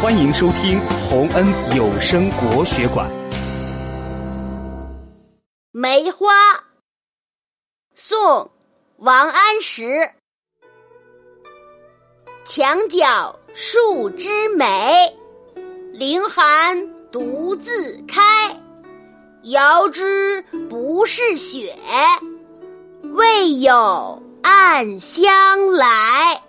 [0.00, 1.44] 欢迎收听洪恩
[1.76, 3.10] 有声国学馆。
[5.72, 6.28] 梅花
[7.96, 8.48] 宋
[8.98, 10.08] 王安石
[12.44, 15.18] 墙角数枝梅
[15.92, 18.22] 凌寒独自开
[19.42, 20.40] 遥知
[20.70, 21.74] 不是雪
[23.16, 26.47] 为有暗香来。